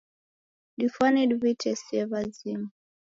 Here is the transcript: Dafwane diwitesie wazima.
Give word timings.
Dafwane 0.79 1.19
diwitesie 1.29 2.03
wazima. 2.11 2.67